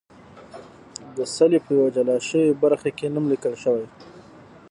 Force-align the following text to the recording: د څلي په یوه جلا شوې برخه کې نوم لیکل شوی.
د 1.17 1.17
څلي 1.35 1.59
په 1.65 1.69
یوه 1.77 1.87
جلا 1.95 2.17
شوې 2.27 2.57
برخه 2.63 2.89
کې 2.97 3.07
نوم 3.13 3.25
لیکل 3.31 3.53
شوی. 3.63 3.85